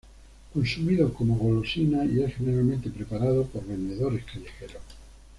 [0.51, 4.81] Consumido como golosina y es generalmente preparado por vendedores callejeros.